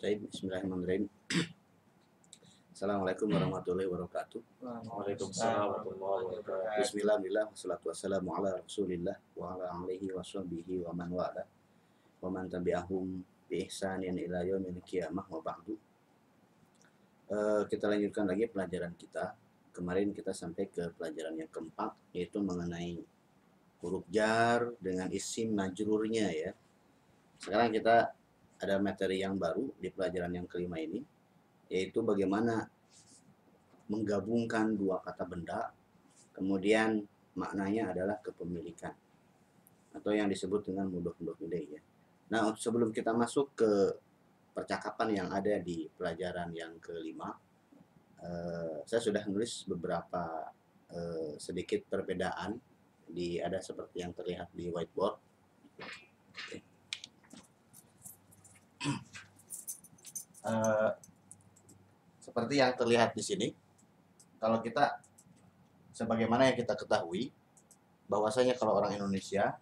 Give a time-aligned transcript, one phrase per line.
[0.00, 1.12] Baik, Bismillahirrahmanirrahim.
[2.72, 4.40] Assalamualaikum warahmatullahi wabarakatuh.
[4.64, 6.80] Waalaikumsalam warahmatullahi wabarakatuh.
[6.80, 11.44] Bismillah, alhamdulillah, wassalatu wassalamu ala rasulillah wa ala alihi wa sahbihi wa man wala
[12.16, 15.76] wa man tabi'ahum bi ihsanin ila yaumil qiyamah wa ba'du.
[17.28, 19.36] Eh, kita lanjutkan lagi pelajaran kita.
[19.68, 23.04] Kemarin kita sampai ke pelajaran yang keempat yaitu mengenai
[23.84, 26.56] huruf jar dengan isim majrurnya ya.
[27.36, 28.16] Sekarang kita
[28.60, 31.00] ada materi yang baru di pelajaran yang kelima ini
[31.72, 32.68] yaitu bagaimana
[33.90, 35.72] menggabungkan dua kata benda
[36.36, 37.02] kemudian
[37.34, 38.94] maknanya adalah kepemilikan
[39.90, 41.82] atau yang disebut dengan mudah-mudah ilaih ya.
[42.30, 43.70] Nah, sebelum kita masuk ke
[44.54, 47.34] percakapan yang ada di pelajaran yang kelima,
[48.22, 50.50] eh, saya sudah nulis beberapa
[50.90, 52.58] eh, sedikit perbedaan
[53.06, 55.18] di ada seperti yang terlihat di whiteboard.
[56.30, 56.69] Oke.
[60.40, 60.90] Eh,
[62.16, 63.52] seperti yang terlihat di sini,
[64.40, 65.04] kalau kita
[65.92, 67.28] sebagaimana yang kita ketahui
[68.08, 69.60] bahwasanya kalau orang Indonesia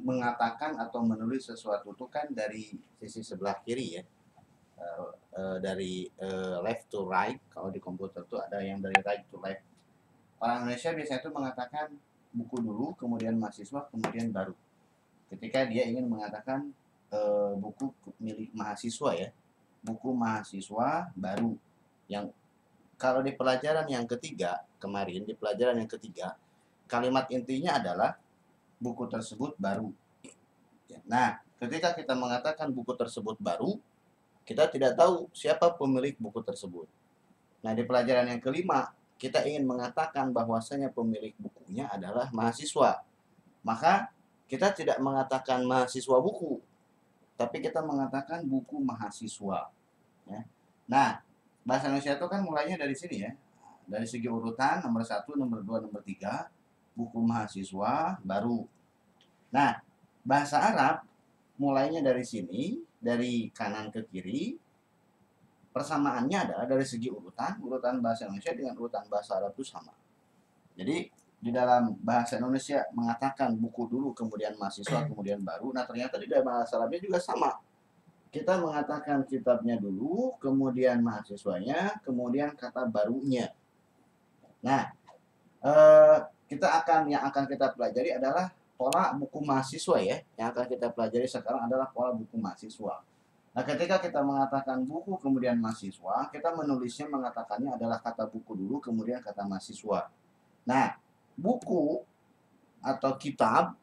[0.00, 4.02] mengatakan atau menulis sesuatu itu kan dari sisi sebelah kiri ya.
[4.74, 9.24] Eh, eh, dari eh, left to right kalau di komputer itu ada yang dari right
[9.28, 9.64] to left.
[10.40, 11.86] Orang Indonesia biasanya itu mengatakan
[12.32, 14.52] buku dulu kemudian mahasiswa kemudian baru.
[15.28, 16.72] Ketika dia ingin mengatakan
[17.14, 19.28] eh, buku milik mahasiswa ya
[19.86, 21.54] buku mahasiswa baru
[22.10, 22.34] yang
[22.98, 26.34] kalau di pelajaran yang ketiga kemarin di pelajaran yang ketiga
[26.90, 28.16] kalimat intinya adalah
[28.78, 29.90] buku tersebut baru.
[31.08, 33.80] Nah, ketika kita mengatakan buku tersebut baru,
[34.44, 36.86] kita tidak tahu siapa pemilik buku tersebut.
[37.64, 43.00] Nah, di pelajaran yang kelima, kita ingin mengatakan bahwasanya pemilik bukunya adalah mahasiswa.
[43.64, 44.12] Maka
[44.46, 46.60] kita tidak mengatakan mahasiswa buku,
[47.34, 49.70] tapi kita mengatakan buku mahasiswa.
[50.30, 50.40] Ya.
[50.86, 51.08] Nah,
[51.66, 53.32] bahasa Indonesia itu kan mulainya dari sini ya.
[53.84, 56.48] Dari segi urutan nomor satu, nomor dua, nomor tiga,
[56.94, 58.64] buku mahasiswa baru.
[59.50, 59.82] Nah,
[60.24, 61.04] bahasa Arab
[61.58, 64.56] mulainya dari sini, dari kanan ke kiri.
[65.74, 69.90] Persamaannya adalah dari segi urutan, urutan bahasa Indonesia dengan urutan bahasa Arab itu sama.
[70.78, 71.10] Jadi
[71.44, 75.76] di dalam bahasa Indonesia mengatakan buku dulu, kemudian mahasiswa, kemudian baru.
[75.76, 77.60] Nah ternyata di dalam bahasa Arabnya juga sama.
[78.32, 83.52] Kita mengatakan kitabnya dulu, kemudian mahasiswanya, kemudian kata barunya.
[84.64, 84.90] Nah,
[85.60, 86.18] eh,
[86.48, 88.48] kita akan yang akan kita pelajari adalah
[88.80, 90.16] pola buku mahasiswa ya.
[90.40, 93.04] Yang akan kita pelajari sekarang adalah pola buku mahasiswa.
[93.54, 99.22] Nah, ketika kita mengatakan buku kemudian mahasiswa, kita menulisnya mengatakannya adalah kata buku dulu kemudian
[99.22, 100.10] kata mahasiswa.
[100.66, 101.03] Nah,
[101.36, 102.02] buku
[102.84, 103.74] atau kitab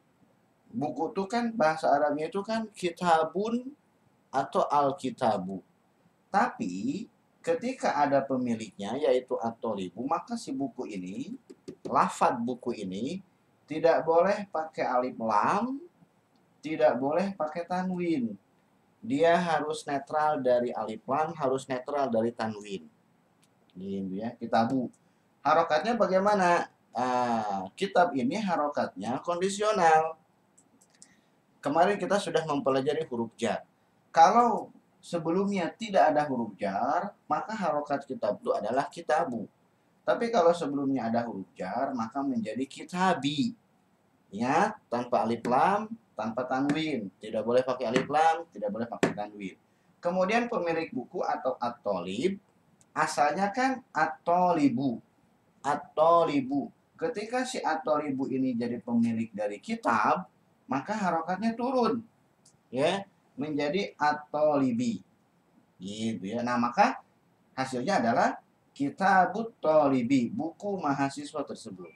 [0.72, 3.70] buku itu kan bahasa Arabnya itu kan kitabun
[4.32, 5.60] atau alkitabu.
[6.32, 7.04] Tapi
[7.44, 11.36] ketika ada pemiliknya yaitu atolibu, maka si buku ini,
[11.84, 13.20] lafad buku ini
[13.68, 15.76] tidak boleh pakai alif lam,
[16.64, 18.32] tidak boleh pakai tanwin.
[19.04, 22.88] Dia harus netral dari alif lam, harus netral dari tanwin.
[23.76, 24.88] Gitu ya, kitabu.
[25.44, 26.70] Harokatnya bagaimana?
[26.92, 30.20] Ah, kitab ini harokatnya kondisional.
[31.64, 33.64] Kemarin kita sudah mempelajari huruf jar.
[34.12, 34.68] Kalau
[35.00, 39.48] sebelumnya tidak ada huruf jar, maka harokat kitab itu adalah kitabu.
[40.04, 43.56] Tapi kalau sebelumnya ada huruf jar, maka menjadi kitabi.
[44.28, 47.08] Ya, tanpa alif lam, tanpa tanwin.
[47.16, 49.56] Tidak boleh pakai alif lam, tidak boleh pakai tanwin.
[50.02, 52.36] Kemudian pemilik buku atau atolib,
[52.90, 54.98] asalnya kan atolibu.
[55.62, 56.81] Atolibu.
[57.02, 60.30] Ketika si atolibu ini jadi pemilik dari kitab,
[60.70, 61.98] maka harokatnya turun.
[62.70, 63.02] Ya,
[63.34, 65.02] menjadi atolibi.
[65.82, 66.46] Gitu ya.
[66.46, 67.02] Nah, maka
[67.58, 68.38] hasilnya adalah
[68.70, 71.90] kitabut tolibi, buku mahasiswa tersebut.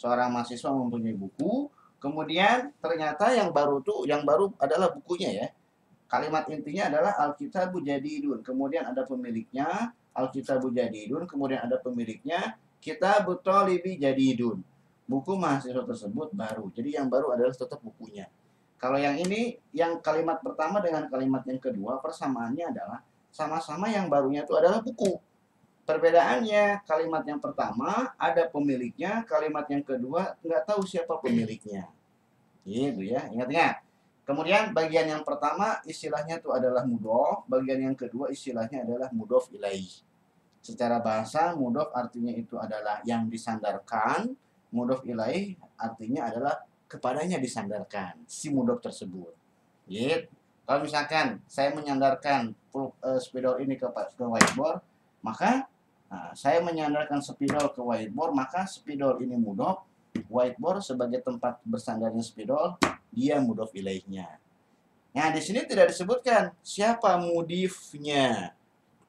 [0.00, 1.68] Seorang mahasiswa mempunyai buku,
[2.00, 5.48] kemudian ternyata yang baru tuh yang baru adalah bukunya ya.
[6.06, 8.38] Kalimat intinya adalah Alkitabu Jadidun.
[8.40, 12.54] Kemudian ada pemiliknya, Alkitabu Jadidun, kemudian ada pemiliknya,
[12.86, 14.62] Kitabut Tolibi Jadidun.
[15.10, 16.70] Buku mahasiswa tersebut baru.
[16.70, 18.30] Jadi yang baru adalah tetap bukunya.
[18.78, 23.02] Kalau yang ini, yang kalimat pertama dengan kalimat yang kedua, persamaannya adalah
[23.34, 25.18] sama-sama yang barunya itu adalah buku.
[25.82, 31.90] Perbedaannya, kalimat yang pertama ada pemiliknya, kalimat yang kedua nggak tahu siapa pemiliknya.
[32.62, 33.82] Gitu ya, ingat-ingat.
[34.22, 40.05] Kemudian bagian yang pertama istilahnya itu adalah mudof, bagian yang kedua istilahnya adalah mudof ilaih.
[40.66, 44.34] Secara bahasa mudof artinya itu adalah yang disandarkan,
[44.74, 46.58] mudof ilaih artinya adalah
[46.90, 49.30] kepadanya disandarkan si mudof tersebut.
[49.86, 50.26] Gitu.
[50.66, 54.82] Kalau misalkan saya menyandarkan eh, spidol ini ke, ke whiteboard,
[55.22, 55.70] maka
[56.10, 59.86] nah, saya menyandarkan spidol ke whiteboard, maka spidol ini mudhof,
[60.26, 62.74] whiteboard sebagai tempat bersandarnya spidol,
[63.14, 64.42] dia mudhof ilaihnya.
[65.14, 68.50] Nah, di sini tidak disebutkan siapa mudifnya.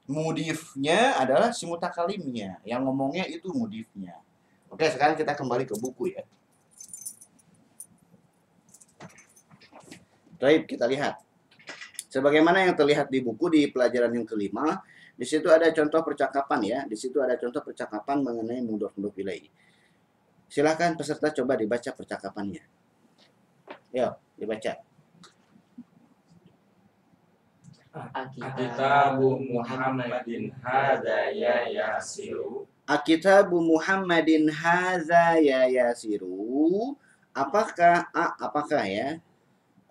[0.08, 2.64] Mudifnya adalah si mutakalimnya.
[2.64, 4.16] Yang ngomongnya itu mudifnya.
[4.72, 6.24] Oke, sekarang kita kembali ke buku ya.
[10.40, 11.20] Baik, kita lihat.
[12.08, 14.80] Sebagaimana yang terlihat di buku di pelajaran yang kelima,
[15.18, 16.80] di situ ada contoh percakapan ya.
[16.88, 19.52] Di situ ada contoh percakapan mengenai mudhof mudhof ilaih.
[20.48, 22.64] Silahkan peserta coba dibaca percakapannya.
[23.92, 24.87] Yuk, dibaca.
[28.58, 32.68] Kitabu Muhammadin hada ya yasiru.
[32.88, 36.96] Akitabu Muhammadin haza ya yasiru.
[37.36, 39.20] Apakah a apakah ya?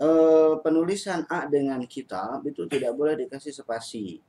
[0.00, 4.20] eh, penulisan a dengan kitab itu tidak boleh dikasih spasi.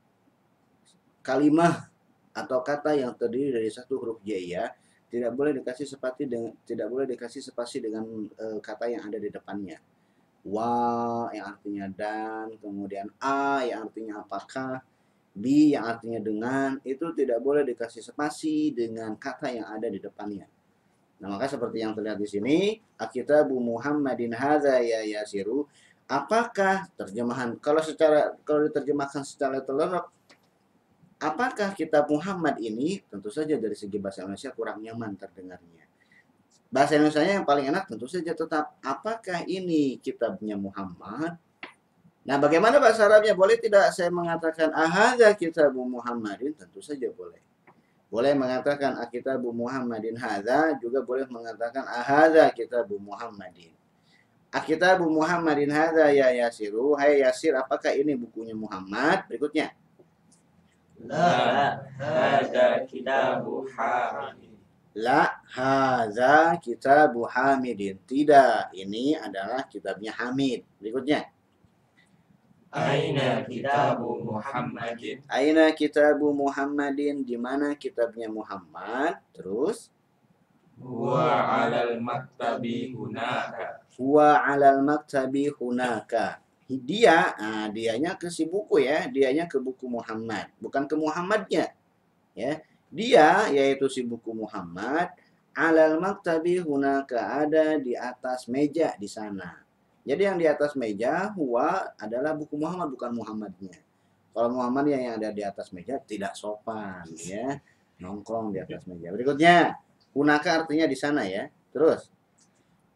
[1.23, 1.91] Kalimah
[2.31, 4.71] atau kata yang terdiri dari satu huruf j ya
[5.11, 9.27] tidak boleh dikasih spasi dengan tidak boleh dikasih spasi dengan eh, kata yang ada di
[9.27, 9.79] depannya.
[10.47, 14.79] Wa yang artinya dan, kemudian a yang artinya apakah,
[15.35, 20.47] bi yang artinya dengan itu tidak boleh dikasih spasi dengan kata yang ada di depannya.
[21.17, 22.57] Nah, maka seperti yang terlihat di sini,
[22.95, 25.65] Akitabu Muhammadin hadza ya yasiru.
[26.07, 30.07] Apakah terjemahan kalau secara kalau diterjemahkan secara terlengkap
[31.19, 35.86] apakah kitab Muhammad ini tentu saja dari segi bahasa Indonesia kurang nyaman terdengarnya.
[36.67, 41.39] Bahasa Indonesia yang paling enak tentu saja tetap apakah ini kitabnya Muhammad?
[42.27, 43.31] Nah, bagaimana bahasa Arabnya?
[43.31, 46.51] Boleh tidak saya mengatakan ahadza kitabu Muhammadin?
[46.59, 47.39] Tentu saja boleh.
[48.07, 53.71] Boleh mengatakan akitabu Muhammadin hadza, juga boleh mengatakan ahadza kitabu Muhammadin.
[54.51, 59.27] Akitabu Muhammadin hadza ya Yasiru, hai Yasir, apakah ini bukunya Muhammad?
[59.27, 59.75] Berikutnya.
[61.03, 64.46] La hada kitabu Hamid.
[64.97, 68.01] La hadza kitabu Hamidin.
[68.01, 70.65] Tidak, ini adalah kitabnya Hamid.
[70.81, 71.29] Berikutnya.
[72.73, 75.21] Aina kitabu Muhammadin.
[75.29, 77.21] Aina kitabu Muhammadin?
[77.21, 79.21] Di mana kitabnya Muhammad?
[79.37, 79.93] Terus
[80.77, 81.25] Huwa
[81.65, 83.81] alal maktabi hunaka.
[83.97, 86.37] huwa alal maktabi hunaka.
[86.69, 91.73] Dia, ah, dianya ke si buku ya, dianya ke buku Muhammad, bukan ke Muhammadnya.
[92.37, 92.61] Ya.
[92.87, 95.11] Dia yaitu si buku Muhammad
[95.57, 99.65] alal maktabi hunaka ada di atas meja di sana.
[100.07, 103.75] Jadi yang di atas meja huwa adalah buku Muhammad bukan Muhammadnya.
[104.31, 107.59] Kalau Muhammad yang, yang ada di atas meja tidak sopan ya.
[107.97, 109.09] Nongkrong di atas meja.
[109.09, 109.75] Berikutnya,
[110.13, 111.49] hunaka artinya di sana ya.
[111.73, 112.13] Terus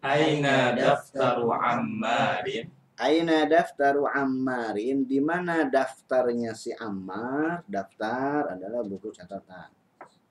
[0.05, 2.69] Aina daftaru Ammarin.
[3.01, 5.03] Aina daftaru Ammarin?
[5.03, 7.65] Di mana daftarnya si Ammar?
[7.65, 9.80] Daftar adalah buku catatan.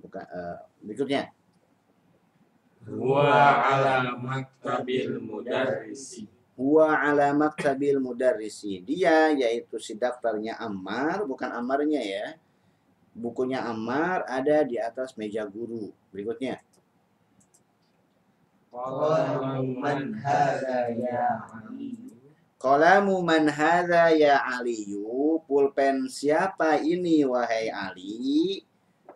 [0.01, 1.23] Bukan eh, berikutnya.
[2.89, 6.25] Huwa ala maktabil mudarrisi.
[6.57, 8.81] Huwa ala maktabil mudarrisi.
[8.81, 12.27] Dia yaitu si daftarnya Ammar, bukan Ammarnya ya.
[13.13, 15.93] Bukunya Ammar ada di atas meja guru.
[16.09, 16.59] Berikutnya.
[18.73, 22.11] Qalu man hadha ya Ali.
[22.61, 25.41] Qalamu man hadza ya Aliyu?
[25.49, 28.69] Pulpen siapa ini wahai Ali?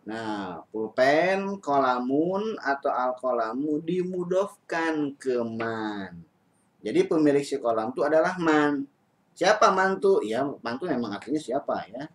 [0.05, 6.21] Nah, pulpen, kolamun atau alkolamu dimudofkan ke man.
[6.85, 8.85] Jadi pemilik si kolam itu adalah man.
[9.33, 10.21] Siapa mantu?
[10.21, 12.05] Ya, mantu memang artinya siapa ya.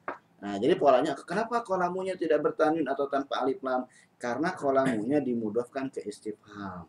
[0.41, 3.85] Nah, jadi polanya kenapa kolamunya tidak bertanwin atau tanpa alif lam?
[4.17, 6.87] Karena kolamunya dimudofkan ke istifham.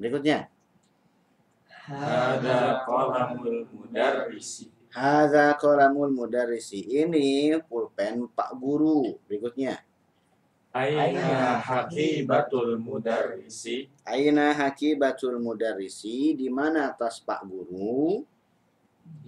[0.00, 0.48] Berikutnya.
[1.68, 4.72] Hada qalamul mudarrisi.
[4.90, 6.80] Hadza qalamul mudarrisi.
[6.82, 9.20] Ini pulpen Pak Guru.
[9.28, 9.91] Berikutnya.
[10.72, 13.92] Aina haqibatul mudarrisi.
[14.08, 16.32] Aina hakibatul mudarrisi.
[16.32, 18.24] Di mana tas Pak Guru?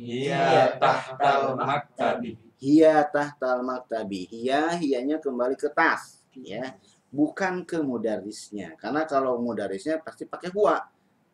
[0.01, 2.41] Hiya tahtal maktabi.
[2.57, 4.25] Hiya tahtal maktabi.
[4.25, 6.25] Hiya, hiyanya kembali ke tas.
[6.33, 6.81] Ya.
[7.13, 8.73] Bukan ke mudarisnya.
[8.81, 10.81] Karena kalau mudarisnya pasti pakai huwa.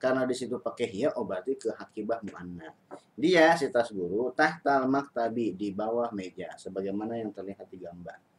[0.00, 2.73] Karena di situ pakai hiya, oh berarti ke hakibah muanna.
[3.14, 8.30] Dia si tas guru tahtal maktabi di bawah meja sebagaimana yang terlihat di gambar.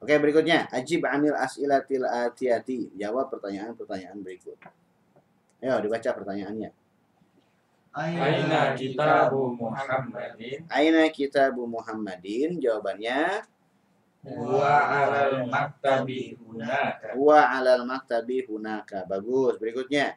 [0.00, 2.88] Oke, berikutnya ajib anil as'ilatil atiyati.
[2.96, 4.56] Jawab pertanyaan-pertanyaan berikut.
[5.60, 6.72] Ayo dibaca pertanyaannya.
[7.92, 10.64] Aina kitabu Muhammadin.
[10.72, 12.56] Aina kitabu Muhammadin?
[12.62, 13.44] Jawabannya
[14.20, 17.16] Huwa alal maktabi hunaka.
[17.16, 19.04] huwa alal maktabi hunaka.
[19.08, 19.56] Bagus.
[19.60, 20.16] Berikutnya.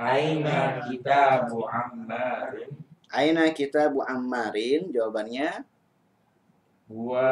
[0.00, 2.68] Aina kitabu Ammarin.
[3.12, 4.88] Aina kitabu Ammarin?
[4.92, 5.64] Jawabannya
[6.90, 7.22] Wa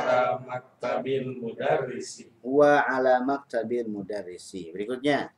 [0.00, 2.32] ala maktabil mudarrisi.
[2.40, 4.72] wa ala maktabil mudarrisi.
[4.72, 5.28] Berikutnya,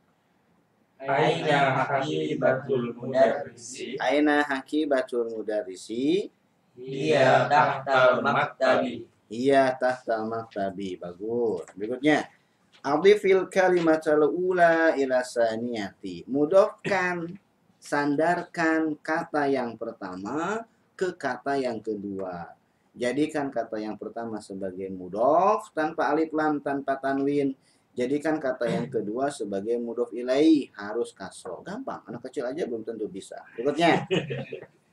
[0.95, 3.99] Aina hakibatul mudarrisi.
[3.99, 6.31] aina hakibatul mudarrisi?
[6.79, 9.03] Iya tahtal maktabi.
[9.27, 10.95] Iya tahta maktabi.
[10.95, 11.67] Bagus.
[11.75, 12.31] Berikutnya,
[12.79, 16.23] adifil kalimatal ula ila saniyati.
[16.31, 17.27] Mudofkan,
[17.75, 20.63] sandarkan kata yang pertama
[20.95, 22.54] ke kata yang kedua.
[22.95, 27.51] Jadikan kata yang pertama sebagai mudof tanpa alif lam tanpa tanwin.
[27.95, 31.59] Jadikan kata yang kedua sebagai mudof ilaih harus kasro.
[31.63, 33.39] Gampang, anak kecil aja belum tentu bisa.
[33.55, 34.07] Berikutnya.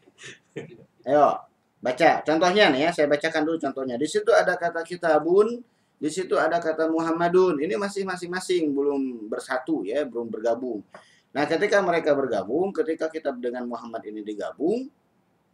[1.06, 1.46] Ayo,
[1.82, 2.10] baca.
[2.22, 3.94] Contohnya nih ya, saya bacakan dulu contohnya.
[3.98, 5.62] Di situ ada kata kitabun,
[5.98, 7.62] di situ ada kata Muhammadun.
[7.62, 10.82] Ini masih masing-masing belum bersatu ya, belum bergabung.
[11.30, 14.90] Nah, ketika mereka bergabung, ketika kitab dengan Muhammad ini digabung,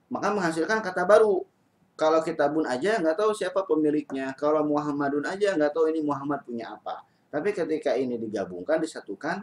[0.08, 1.44] maka menghasilkan kata baru.
[1.98, 4.30] Kalau kitabun aja nggak tahu siapa pemiliknya.
[4.38, 7.02] Kalau Muhammadun aja nggak tahu ini Muhammad punya apa.
[7.26, 9.42] Tapi ketika ini digabungkan, disatukan,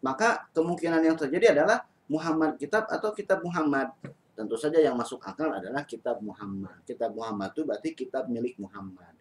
[0.00, 3.92] maka kemungkinan yang terjadi adalah Muhammad kitab atau kitab Muhammad.
[4.32, 6.80] Tentu saja yang masuk akal adalah kitab Muhammad.
[6.88, 9.12] Kitab Muhammad itu berarti kitab milik Muhammad.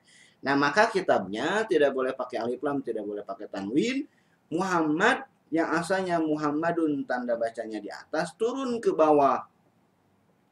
[0.41, 4.07] Nah, maka kitabnya tidak boleh pakai alif lam, tidak boleh pakai tanwin.
[4.47, 9.45] Muhammad yang asalnya Muhammadun tanda bacanya di atas turun ke bawah.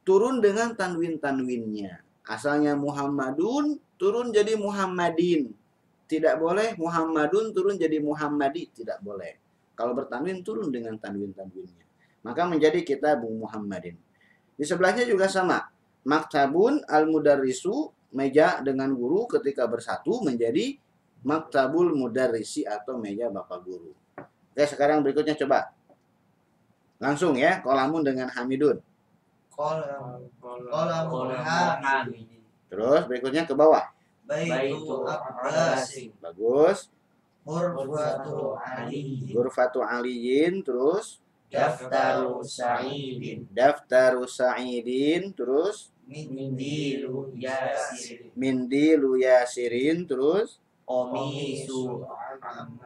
[0.04, 2.09] Turun dengan tanwin-tanwinnya.
[2.30, 5.50] Asalnya Muhammadun turun jadi Muhammadin.
[6.06, 9.34] Tidak boleh Muhammadun turun jadi Muhammadi, tidak boleh.
[9.74, 11.86] Kalau bertanwin turun dengan tanwin-tanwinnya.
[12.22, 13.98] Maka menjadi kitab Muhammadin.
[14.54, 15.66] Di sebelahnya juga sama.
[16.06, 20.78] Maktabun al-mudarrisu meja dengan guru ketika bersatu menjadi
[21.22, 23.92] maktabul mudarrisi atau meja bapak guru.
[24.50, 25.70] Oke, sekarang berikutnya coba.
[27.00, 28.82] Langsung ya, kolamun dengan Hamidun.
[29.60, 32.40] Kolam Kolam hamid.
[32.72, 33.92] Terus berikutnya ke bawah.
[34.24, 36.14] Baitu Abbasin.
[36.22, 36.88] Bagus.
[37.44, 39.26] Murfatu Ali.
[39.32, 41.18] Gurfatu aliyin, terus
[41.50, 43.42] Daftaru Sa'idin.
[43.50, 48.30] daftaru sa'idin, terus Mindilu Yasir.
[48.38, 52.06] mindilu yasirin, terus Omisu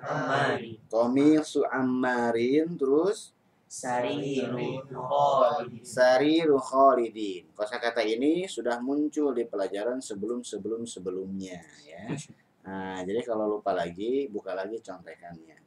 [0.00, 0.80] Amari.
[0.88, 3.33] komisu ammarin, terus
[3.74, 4.54] Sariru
[4.86, 5.82] Khalid.
[5.82, 7.50] sariru khalidin.
[7.58, 12.06] Kosakata ini sudah muncul di pelajaran sebelum-sebelum sebelumnya ya.
[12.64, 15.60] Nah, jadi kalau lupa lagi, buka lagi contekannya.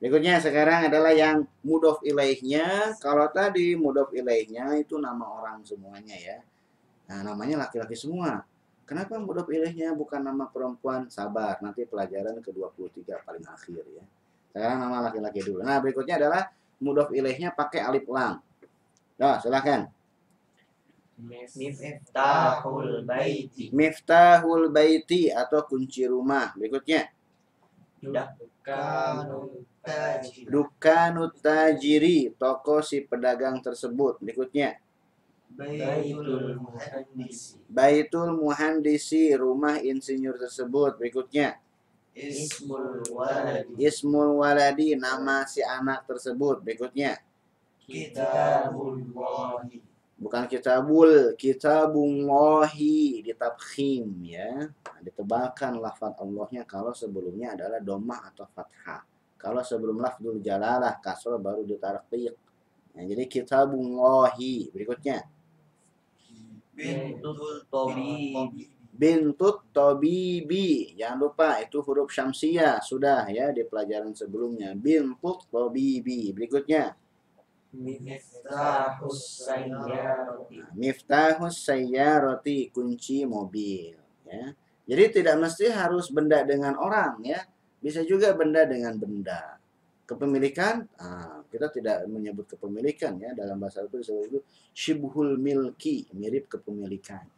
[0.00, 2.96] Berikutnya sekarang adalah yang mudof ilaihnya.
[2.96, 6.40] Kalau tadi mudof ilaihnya itu nama orang semuanya ya.
[7.12, 8.48] Nah, namanya laki-laki semua.
[8.88, 11.12] Kenapa mudof ilaihnya bukan nama perempuan?
[11.12, 14.04] Sabar, nanti pelajaran ke-23 paling akhir ya.
[14.48, 15.60] Sekarang nama laki-laki dulu.
[15.60, 16.48] Nah, berikutnya adalah
[16.78, 18.42] mudof ilaihnya pakai alif lam.
[19.18, 19.90] Nah, silahkan.
[21.18, 23.74] Miftahul Baiti.
[23.74, 26.54] Miftahul baiti atau kunci rumah.
[26.54, 27.10] Berikutnya.
[30.46, 34.22] Dukanut tajiri, toko si pedagang tersebut.
[34.22, 34.78] Berikutnya.
[35.58, 37.58] Baitul Muhandisi.
[37.66, 41.02] Baitul muhandisi, rumah insinyur tersebut.
[41.02, 41.58] Berikutnya.
[42.18, 43.78] Ismul Waladi.
[43.78, 46.66] Ismul waladi, nama si anak tersebut.
[46.66, 47.22] Berikutnya.
[47.86, 49.78] Kitabullahi.
[50.18, 54.66] Bukan kitabul, kitabullahi ditafkhim ya.
[54.98, 59.06] Ditebalkan lafaz Allahnya kalau sebelumnya adalah domah atau fathah.
[59.38, 62.34] Kalau sebelum lafzul jalalah kasrah baru ditarqiq.
[62.98, 64.74] Nah, jadi kitabullahi.
[64.74, 65.22] Berikutnya.
[66.74, 68.34] Bintul Tobi.
[68.98, 70.98] Bintut Tobibi.
[70.98, 74.74] Jangan lupa itu huruf syamsiah sudah ya di pelajaran sebelumnya.
[74.74, 76.34] Bintut Tobibi.
[76.34, 76.98] Berikutnya.
[77.78, 80.56] Miftahus Sayyarati.
[80.58, 83.94] Nah, Miftahus sayyarati kunci mobil
[84.26, 84.50] ya.
[84.88, 87.44] Jadi tidak mesti harus benda dengan orang ya.
[87.78, 89.60] Bisa juga benda dengan benda.
[90.08, 94.40] Kepemilikan, ah, kita tidak menyebut kepemilikan ya dalam bahasa Arab itu disebut itu
[94.72, 97.28] syibhul milki, mirip kepemilikan.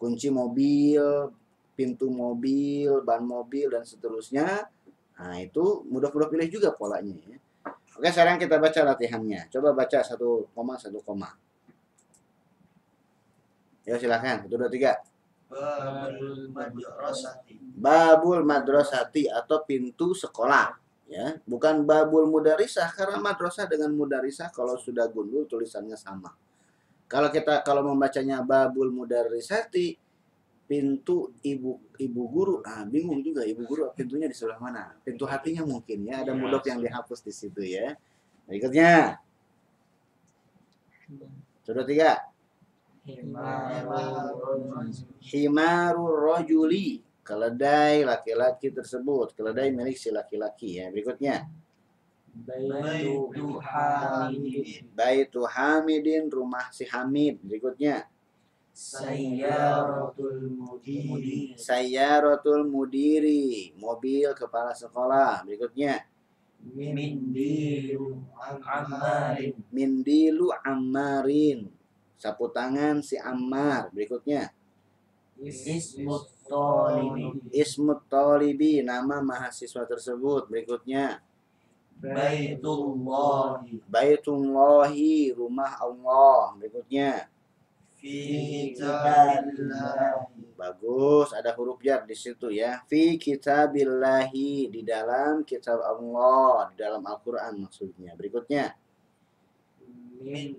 [0.00, 1.28] Kunci mobil,
[1.76, 4.64] pintu mobil, ban mobil dan seterusnya.
[5.20, 7.36] Nah, itu mudah-mudah pilih juga polanya ya.
[8.00, 9.52] Oke, sekarang kita baca latihannya.
[9.52, 11.36] Coba baca satu koma satu koma.
[13.84, 14.48] Ya silakan.
[14.48, 15.04] Satu dua tiga.
[15.50, 17.54] Babul Madrasati.
[17.76, 20.80] Babul madrasati atau pintu sekolah.
[21.10, 26.30] Ya, bukan babul mudarisah karena madrasah dengan mudarisah kalau sudah gundul tulisannya sama.
[27.10, 29.98] Kalau kita kalau membacanya babul mudarisati
[30.70, 35.66] pintu ibu ibu guru ah bingung juga ibu guru pintunya di sebelah mana pintu hatinya
[35.66, 36.38] mungkin ya ada Iya.
[36.38, 37.98] mudok yang dihapus di situ ya
[38.46, 39.18] berikutnya
[41.66, 42.30] sudah tiga
[45.32, 47.02] Himarur rojuli.
[47.24, 49.32] Keledai laki-laki tersebut.
[49.38, 50.90] Keledai milik si laki-laki ya.
[50.90, 51.46] Berikutnya.
[52.46, 56.24] Baitu Hamidin Baitu Hamidin.
[56.30, 57.40] Rumah si Hamid.
[57.44, 58.08] Berikutnya.
[58.70, 63.74] Sayyaratul Mudiri Sayyaratul mudiri.
[63.76, 65.44] Mobil kepala sekolah.
[65.44, 66.06] Berikutnya.
[66.60, 68.20] Mindiru
[68.64, 71.72] Ammarin Mindilu Ammarin.
[72.20, 73.88] Sapu tangan si Ammar.
[73.92, 74.52] Berikutnya.
[75.40, 78.84] Ismut Tolibi Ismut Tolibi.
[78.84, 80.52] Nama mahasiswa tersebut.
[80.52, 81.24] Berikutnya.
[82.00, 85.36] Baitullahi Baitullahi.
[85.36, 86.56] Rumah Allah.
[86.56, 87.28] Berikutnya.
[88.00, 92.80] Fi kitabillahi Bagus, ada huruf jar di situ ya.
[92.88, 98.16] Fi kitabillahi di dalam kitab Allah, di dalam Al-Qur'an maksudnya.
[98.16, 98.72] Berikutnya,
[100.20, 100.52] Min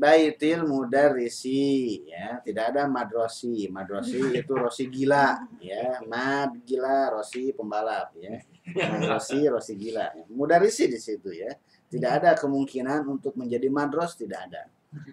[0.00, 2.40] baitil mudarrisi mudarrisi ya.
[2.40, 3.68] Tidak ada madrosi.
[3.68, 6.00] Madrosi itu rosi gila ya.
[6.08, 8.40] Mad gila, rosi pembalap ya.
[8.72, 10.08] Madrosi, rosi gila.
[10.32, 11.52] Mudarrisi di situ ya.
[11.90, 14.62] Tidak ada kemungkinan untuk menjadi madros tidak ada.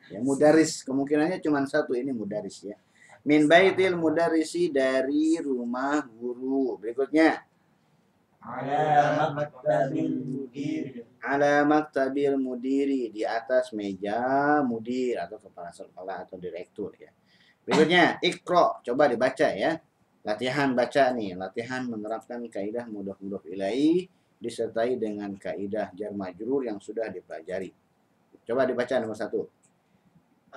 [0.10, 2.78] Ya, mudaris kemungkinannya cuma satu ini mudaris ya.
[3.28, 6.80] Min baitil mudarisi dari rumah guru.
[6.80, 7.44] Berikutnya,
[8.48, 16.96] Ala maktabil mudiri ala maktabil mudiri di atas meja mudir atau kepala sekolah atau direktur
[16.96, 17.12] ya.
[17.68, 18.80] Berikutnya, ikro.
[18.80, 19.76] Coba dibaca ya.
[20.24, 24.08] Latihan baca nih, latihan menerapkan kaidah mudah-mudah ilahi
[24.40, 27.72] disertai dengan kaidah jar majrur yang sudah dipelajari.
[28.48, 29.48] Coba dibaca nomor satu.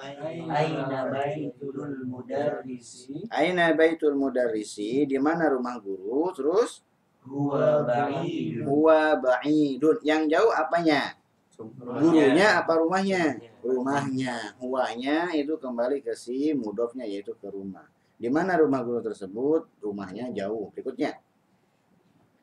[0.01, 6.31] Aina baitul mudarrisi Aina baitul mudarrisi, di mana rumah guru?
[6.31, 6.83] Terus
[7.29, 9.97] Huwa ba'idun huwa ba'idun.
[10.01, 11.21] Yang jauh apanya?
[11.61, 13.37] Gurunya apa rumahnya?
[13.61, 14.57] Rumahnya.
[14.57, 17.85] Huwanya itu kembali ke si mudofnya yaitu ke rumah.
[18.17, 19.69] Di mana rumah guru tersebut?
[19.85, 20.73] Rumahnya jauh.
[20.73, 21.21] Berikutnya.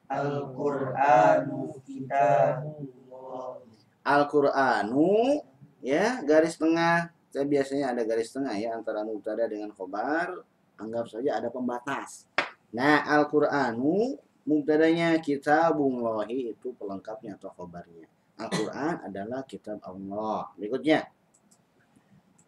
[0.08, 3.60] Al-Qur'anu kitabullah
[4.08, 5.44] Al-Qur'anu
[5.84, 7.12] ya, garis tengah.
[7.28, 10.46] Saya biasanya ada garis tengah ya antara mubtada dengan khobar.
[10.78, 12.30] Anggap saja ada pembatas.
[12.72, 14.16] Nah, Al-Qur'anu
[14.48, 18.08] mubtadanya kitabullahi itu pelengkapnya atau khobarnya.
[18.40, 20.48] Al-Quran adalah kitab Allah.
[20.56, 21.12] Berikutnya.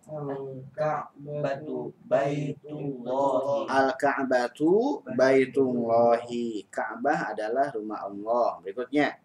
[0.09, 6.65] Al-Ka'batu baitullahi Al-Ka'batu baitullahi.
[6.71, 8.63] Ka'bah adalah rumah Allah.
[8.63, 9.19] Berikutnya.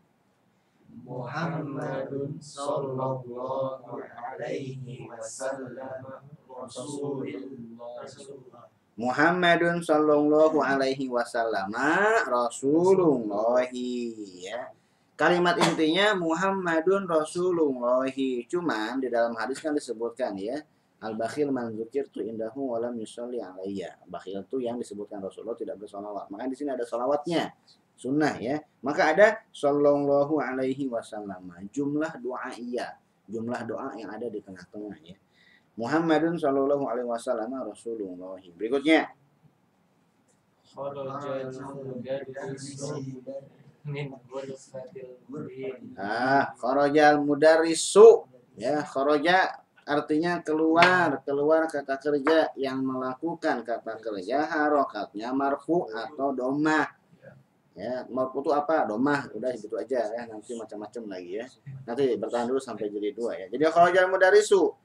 [0.95, 8.07] Muhammadun sallallahu alaihi wasallam Rasulullah
[8.95, 11.75] Muhammadun sallallahu alaihi wasallam
[12.31, 14.15] Rasulullahi
[14.47, 14.71] ya.
[15.19, 18.47] Kalimat intinya Muhammadun Rasulullahi.
[18.47, 20.63] Cuman di dalam hadis kan disebutkan ya.
[21.03, 23.99] Al-bakhil man tu indahu wa lam yusalli alayya.
[24.07, 26.31] Bakhil itu yang disebutkan Rasulullah tidak bersolawat.
[26.31, 27.51] Maka di sini ada solawatnya.
[27.99, 28.63] Sunnah ya.
[28.83, 31.51] Maka ada sallallahu alaihi wasallam.
[31.75, 32.95] Jumlah doa iya.
[33.27, 35.19] Jumlah doa yang ada di tengah-tengah ya.
[35.75, 38.39] Muhammadun sallallahu alaihi wasallam Rasulullah.
[38.55, 39.11] Berikutnya.
[45.99, 48.27] Ah, kharajal mudarrisu.
[48.55, 56.87] Ya, kharaja artinya keluar, keluar kata kerja yang melakukan kata kerja harokatnya marfu atau domah.
[57.75, 58.87] Ya, marfu itu apa?
[58.87, 59.27] Domah.
[59.35, 61.47] Udah gitu aja ya, nanti macam-macam lagi ya.
[61.83, 63.47] Nanti bertahan dulu sampai jadi dua ya.
[63.51, 64.84] Jadi kharajal mudarrisu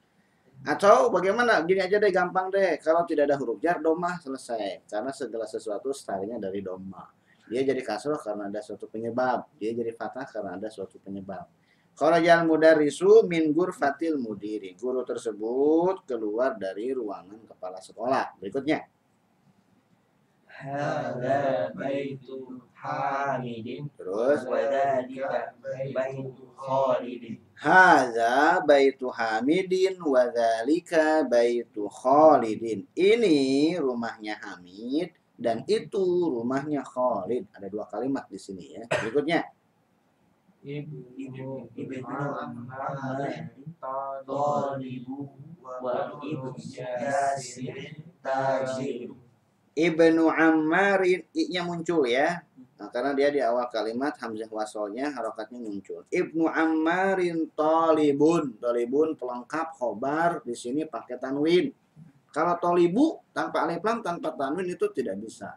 [0.60, 1.64] atau bagaimana?
[1.64, 2.76] Gini aja deh, gampang deh.
[2.84, 4.84] Kalau tidak ada huruf jar, domah selesai.
[4.84, 7.08] Karena segala sesuatu startnya dari domah.
[7.48, 9.48] Dia jadi kasroh karena ada suatu penyebab.
[9.56, 11.48] Dia jadi fathah karena ada suatu penyebab.
[11.96, 14.76] Kharajal mudarrisu min fatil mudiri.
[14.76, 18.36] Guru tersebut keluar dari ruangan kepala sekolah.
[18.38, 18.84] Berikutnya.
[20.60, 24.44] Hada baitu Hamidin Terus.
[24.44, 25.56] wa dzalika
[25.88, 32.84] baitu Khalidin Haza baitu Hamidin wa dzalika baitu Khalidin.
[32.92, 37.48] Ini rumahnya Hamid dan itu rumahnya Khalid.
[37.56, 38.84] Ada dua kalimat di sini ya.
[38.84, 39.48] Berikutnya.
[40.60, 41.72] Ibnu Ibnu
[43.80, 45.20] Talibu
[45.64, 49.29] wa ibnu Yasirin Tajiru
[49.80, 52.44] Ibnu Ammarin i-nya muncul ya.
[52.76, 56.04] Nah, karena dia di awal kalimat hamzah wasolnya harokatnya muncul.
[56.12, 58.60] Ibnu Ammarin talibun.
[58.60, 61.72] Talibun pelengkap khobar di sini pakai tanwin.
[62.28, 65.56] Kalau tolibu tanpa alif lam tanpa tanwin itu tidak bisa.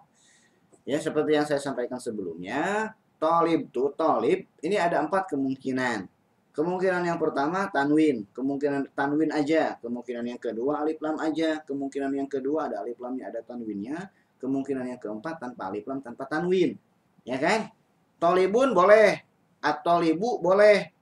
[0.88, 6.13] Ya seperti yang saya sampaikan sebelumnya, tolib tuh tolib ini ada empat kemungkinan.
[6.54, 12.30] Kemungkinan yang pertama tanwin, kemungkinan tanwin aja, kemungkinan yang kedua alif lam aja, kemungkinan yang
[12.30, 16.78] kedua ada alif lamnya, ada tanwinnya, kemungkinan yang keempat tanpa alif lam, tanpa tanwin.
[17.26, 17.74] Ya kan?
[18.22, 19.18] Tolibun boleh,
[19.66, 20.94] atolibu boleh,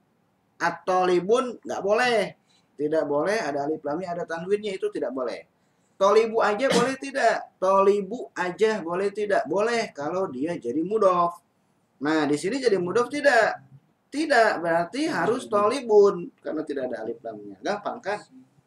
[0.56, 2.18] atolibun nggak boleh.
[2.72, 5.52] Tidak boleh ada alif lamnya, ada tanwinnya itu tidak boleh.
[6.00, 7.54] Tolibu aja boleh tidak?
[7.62, 9.46] Tolibu aja boleh tidak?
[9.46, 11.38] Boleh kalau dia jadi mudof.
[12.02, 13.71] Nah, di sini jadi mudof tidak?
[14.12, 17.56] Tidak, berarti harus tolibun karena tidak ada alif lamnya.
[17.64, 18.20] Gampang kan?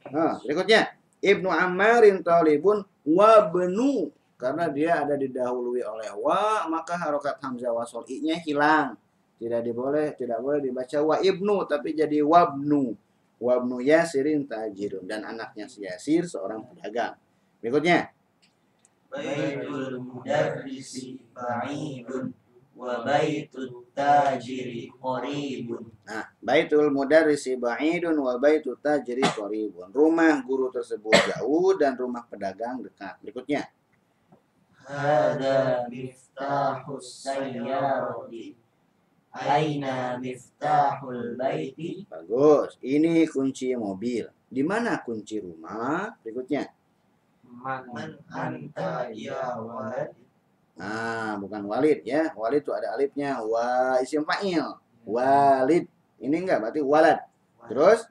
[0.09, 0.89] Nah, berikutnya
[1.21, 4.09] Ibnu Ammarin tolibun wabnu
[4.41, 8.97] karena dia ada didahului oleh wa maka harokat hamzah wasol i-nya hilang.
[9.37, 12.97] Tidak diboleh, tidak boleh dibaca wa ibnu tapi jadi wabnu.
[13.35, 17.19] Wabnu Yasirin tajirun dan anaknya si Yasir seorang pedagang.
[17.59, 18.09] Berikutnya
[19.11, 22.33] Baitul mudarrisi ba'idun
[22.75, 25.87] wa baitut tajiri qaribun.
[26.03, 29.89] Nah, baitul mudarrisi ba'idun wa baitul tajri qaribun.
[29.95, 33.15] Rumah guru tersebut jauh dan rumah pedagang dekat.
[33.23, 33.71] Berikutnya.
[34.85, 38.53] Hada miftahus sayyarati.
[39.35, 42.03] Aina miftahul baiti.
[42.11, 42.75] Bagus.
[42.83, 44.27] Ini kunci mobil.
[44.51, 46.11] Di mana kunci rumah?
[46.21, 46.67] Berikutnya.
[47.43, 50.24] Man Man anta ya walad.
[50.75, 52.35] Nah, bukan walid ya.
[52.35, 53.39] Walid itu ada alifnya.
[53.39, 54.63] Wa isim fa'il.
[55.07, 55.87] Walid.
[56.19, 57.19] Ini enggak berarti walad.
[57.71, 58.07] Terus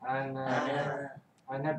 [0.00, 0.46] Ana
[1.50, 1.70] Ana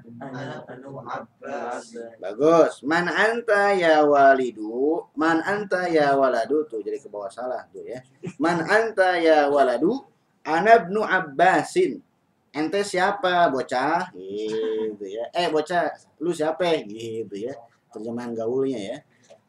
[1.07, 1.95] Abbas.
[2.19, 2.83] bagus.
[2.83, 5.07] Man anta ya walidu.
[5.15, 8.03] Man anta ya waladu tuh jadi ke bawah salah tuh ya.
[8.37, 10.03] Man anta ya waladu.
[10.43, 12.03] Ana ibnu Abbasin.
[12.51, 14.11] Ente siapa bocah?
[14.11, 15.23] Gitu ya.
[15.31, 15.87] Eh bocah,
[16.19, 16.83] lu siapa?
[16.83, 17.55] Gitu ya.
[17.95, 18.97] Terjemahan gaulnya ya.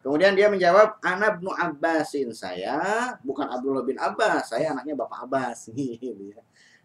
[0.02, 2.34] Kemudian dia menjawab, Ana ibnu Abbasin.
[2.34, 5.70] Saya bukan Abdullah bin Abbas, saya anaknya Bapak Abbas.
[6.02, 6.42] Gitu ya.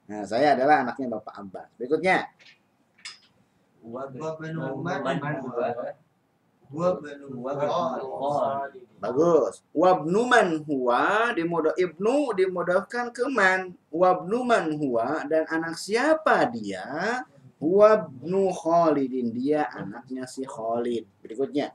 [0.08, 1.69] Nah, saya adalah anaknya Bapak Abbas.
[1.82, 2.30] Berikutnya,
[8.99, 9.63] bagus.
[9.71, 13.71] Wabnu man huwa dimodo ibnu dimodofkan ke man.
[13.88, 17.23] Wabnu man huwa dan anak siapa dia?
[17.58, 21.08] Wabnu Khalidin dia anaknya si Khalid.
[21.23, 21.73] Berikutnya,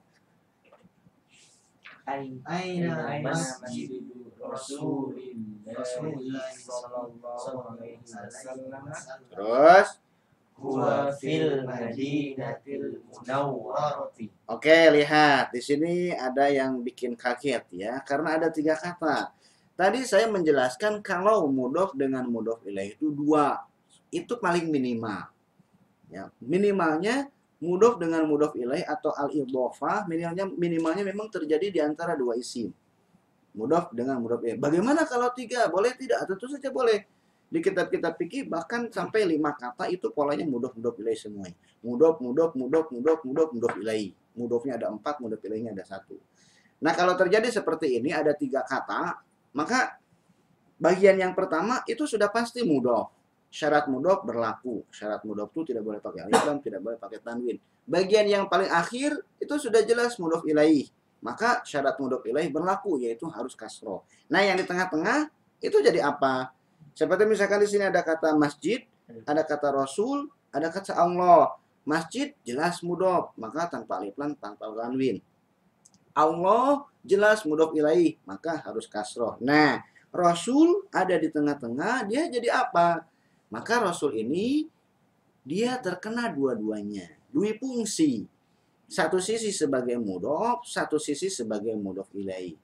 [2.02, 8.82] Aina Aina masjid masjidu Rasulillah Rasulillah sallallahu alaihi wasallam.
[9.30, 9.88] Terus?
[10.62, 14.30] Huwa fil madinatil munawwarati.
[14.46, 15.50] Oke, lihat.
[15.50, 19.34] Di sini ada yang bikin kaget ya, karena ada tiga kata.
[19.74, 23.64] Tadi saya menjelaskan kalau mudof dengan mudof ilaih itu dua,
[24.12, 25.32] itu paling minimal.
[26.12, 27.32] Ya, minimalnya
[27.62, 32.74] mudof dengan mudof ilaih atau al idhofah minimalnya minimalnya memang terjadi di antara dua isim.
[33.54, 34.58] Mudof dengan mudof ilaih.
[34.58, 35.70] Bagaimana kalau tiga?
[35.70, 36.26] Boleh tidak?
[36.26, 37.06] Tentu saja boleh.
[37.52, 41.54] Di kitab-kitab fikih bahkan sampai lima kata itu polanya mudof mudof ilaih semuanya.
[41.86, 44.10] Mudof, mudof, mudof, mudof, mudof, mudof ilaih.
[44.32, 46.16] Mudofnya ada empat, mudof ilaihnya ada satu.
[46.82, 49.20] Nah kalau terjadi seperti ini ada tiga kata,
[49.54, 50.00] maka
[50.80, 53.12] bagian yang pertama itu sudah pasti mudof.
[53.52, 54.88] Syarat mudof berlaku.
[54.88, 57.60] Syarat mudof itu tidak boleh pakai alif lam, tidak boleh pakai tanwin.
[57.84, 60.88] Bagian yang paling akhir itu sudah jelas mudof ilaih.
[61.20, 64.08] Maka syarat mudof ilaih berlaku yaitu harus kasroh.
[64.32, 65.28] Nah yang di tengah-tengah
[65.60, 66.56] itu jadi apa?
[66.96, 68.88] Seperti misalkan di sini ada kata masjid,
[69.28, 71.52] ada kata rasul, ada kata Allah.
[71.84, 75.20] Masjid jelas mudof, maka tanpa alif lam, tanpa tanwin.
[76.16, 79.36] Allah jelas mudof ilaih, maka harus kasroh.
[79.44, 83.08] Nah, Rasul ada di tengah-tengah, dia jadi apa?
[83.52, 84.64] Maka Rasul ini
[85.44, 88.24] dia terkena dua-duanya, dua fungsi.
[88.88, 92.56] Satu sisi sebagai mudof, satu sisi sebagai mudof ilaih.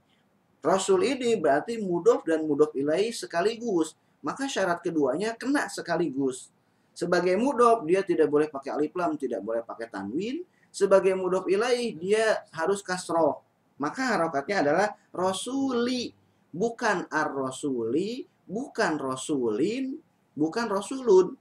[0.65, 3.93] Rasul ini berarti mudof dan mudof ilaih sekaligus.
[4.25, 6.51] Maka syarat keduanya kena sekaligus.
[6.97, 10.43] Sebagai mudof dia tidak boleh pakai alif lam, tidak boleh pakai tanwin.
[10.73, 13.45] Sebagai mudof ilaih dia harus kasroh.
[13.79, 16.11] Maka harokatnya adalah rasuli,
[16.51, 19.95] bukan ar-rasuli, bukan rasulin,
[20.39, 21.35] bukan rasulun.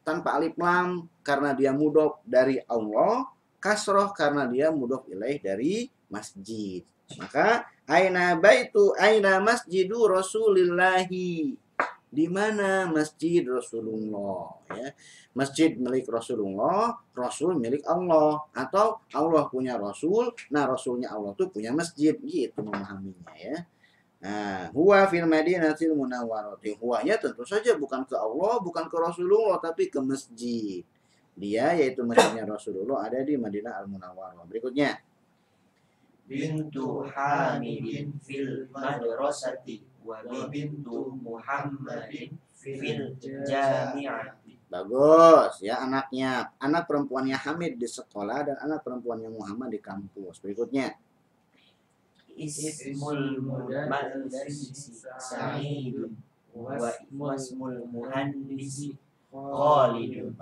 [0.00, 3.28] Tanpa alif lam karena dia mudof dari Allah,
[3.60, 6.80] kasroh karena dia mudof ilaih dari masjid.
[7.20, 11.52] Maka aina baitu aina masjidu rasulillahi
[12.10, 14.90] di mana masjid Rasulullah ya
[15.30, 21.70] masjid milik Rasulullah Rasul milik Allah atau Allah punya Rasul nah Rasulnya Allah tuh punya
[21.70, 23.62] masjid gitu memahaminya ya
[24.20, 29.88] nah huwa fil madinatil munawwarati huwanya tentu saja bukan ke Allah bukan ke Rasulullah tapi
[29.88, 30.84] ke masjid
[31.32, 35.00] dia yaitu masjidnya Rasulullah ada di Madinah al Munawwarah berikutnya
[36.28, 40.20] Bintu Hamidin fil madrasati wa
[40.52, 46.54] bintu Muhammadin fil jami'ati Bagus, ya anaknya.
[46.62, 50.38] Anak perempuannya Hamid di sekolah dan anak perempuannya Muhammad di kampus.
[50.38, 50.94] Berikutnya.
[52.36, 56.14] Ismul mudarrisi sa'idun
[56.54, 56.78] wa
[57.10, 58.98] wasmul muhandisi
[59.30, 60.34] Khalidun.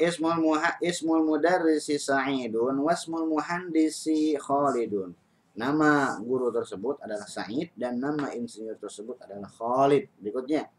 [0.00, 2.80] Ismul ismul mudarrisi Sa'idun
[3.28, 5.12] muhandisi Khalidun.
[5.52, 10.08] Nama guru tersebut adalah Sa'id dan nama insinyur tersebut adalah Khalid.
[10.16, 10.72] Berikutnya.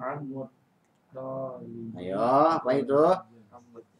[0.00, 0.48] Amut.
[2.00, 2.16] Ayo,
[2.56, 3.04] apa itu?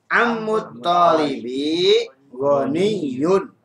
[0.09, 3.60] Ammut talibi ghaniyun.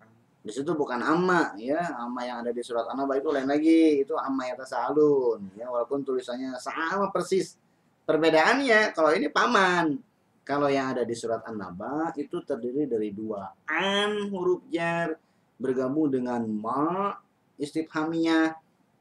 [0.45, 4.13] Di situ bukan amma ya, amma yang ada di surat An-Naba itu lain lagi, itu
[4.13, 7.57] amma yatasaalun ya, walaupun tulisannya sama persis.
[8.05, 9.97] Perbedaannya kalau ini paman.
[10.45, 13.49] Kalau yang ada di surat An-Naba itu terdiri dari dua.
[13.65, 15.17] An huruf jar
[15.57, 17.17] bergabung dengan ma
[17.57, 18.53] istifhamiyah.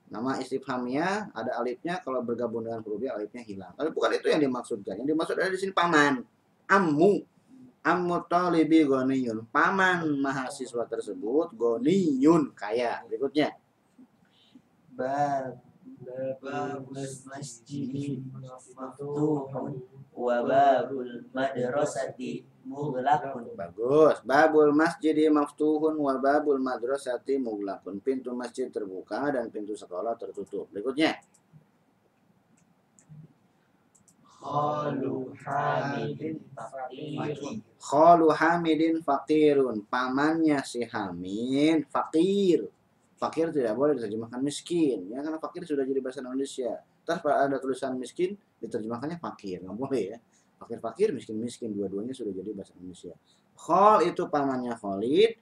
[0.09, 3.77] Nama istifhamiyah ada alifnya kalau bergabung dengan huruf ya alifnya hilang.
[3.77, 4.97] Tapi bukan itu yang dimaksudkan.
[5.05, 6.25] Yang dimaksud ada di sini paman.
[6.73, 7.34] Ammu
[7.85, 9.45] Ammu talibi ghaniyun.
[9.53, 13.05] Paman mahasiswa tersebut ghaniyun kaya.
[13.05, 13.53] Berikutnya.
[14.95, 15.59] bab
[16.41, 24.25] babus masjid maftuhun wa babul madrasati mughlaqun Bagus.
[24.25, 28.01] Babul masjidi maftuhun wa babul madrasati mughlaqun.
[28.01, 30.73] Pintu masjid terbuka dan pintu sekolah tertutup.
[30.73, 31.21] Berikutnya.
[34.45, 39.85] Qalu hamidin faqirun Khalu Hamidin fakirun.
[39.85, 42.65] Pamannya si Hamid fakir.
[43.21, 45.13] Fakir tidak boleh diterjemahkan miskin.
[45.13, 46.81] Ya karena fakir sudah jadi bahasa Indonesia.
[47.05, 49.61] Terus ada tulisan miskin diterjemahkannya fakir.
[49.61, 50.19] Nggak boleh ya.
[50.57, 51.77] Fakir-fakir, miskin-miskin.
[51.77, 53.13] Dua-duanya sudah jadi bahasa Indonesia.
[53.53, 55.33] Khol itu pamannya Khalid.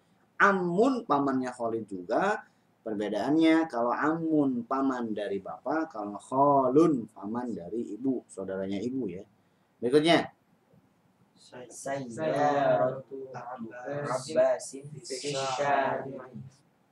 [0.43, 2.43] Amun pamannya Khalid juga.
[2.83, 9.23] Perbedaannya kalau Amun paman dari bapak, kalau Kholun paman dari ibu, saudaranya ibu ya.
[9.79, 10.35] Berikutnya.
[11.69, 13.29] sayyaratu
[14.09, 16.17] abbasin fisyari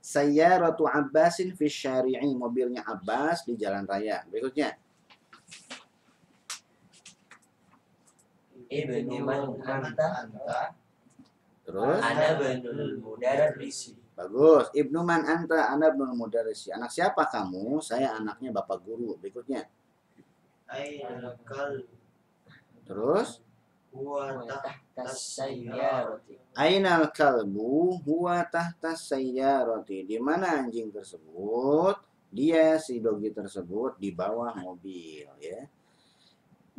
[0.01, 4.25] Sayyaratu Abbasin fi syari'i mobilnya Abbas di jalan raya.
[4.33, 4.75] Berikutnya.
[8.71, 10.71] ibnu man anta
[11.67, 14.69] Terus ana benul mudarrisi bagus.
[14.77, 16.69] Ibnu man anta ana ibnul mudarrisi.
[16.69, 17.81] Anak siapa kamu?
[17.81, 19.17] Saya anaknya bapak guru.
[19.17, 19.65] Berikutnya.
[20.71, 21.83] aina kal
[22.87, 23.43] Terus
[23.91, 30.07] huwa tahta sayyarati Ainal kalbu huwa tahta sayyarati.
[30.07, 31.99] Di mana anjing tersebut?
[32.31, 35.67] Dia si dogi tersebut di bawah mobil ya.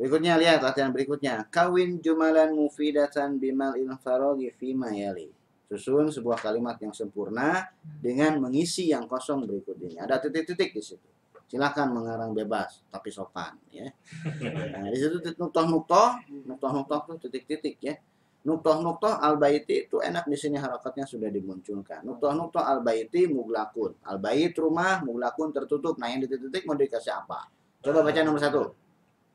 [0.00, 1.44] Berikutnya lihat latihan berikutnya.
[1.52, 5.28] Kawin jumalan mufidatan bimal infarogi fima yali.
[5.72, 9.96] Susun sebuah kalimat yang sempurna dengan mengisi yang kosong berikut ini.
[9.96, 11.08] Ada titik-titik di situ.
[11.48, 13.88] Silakan mengarang bebas tapi sopan ya.
[14.72, 17.96] Nah, di situ nuktoh-nuktoh, nuktoh-nuktoh itu titik-titik ya.
[18.44, 22.04] Nuktoh-nuktoh al-baiti itu enak di sini harakatnya sudah dimunculkan.
[22.04, 23.96] Nuktoh-nuktoh al-baiti muglakun.
[24.04, 25.96] Al-bait rumah, muglakun tertutup.
[25.96, 27.48] Nah yang di titik-titik mau dikasih apa?
[27.80, 28.81] Coba baca nomor satu.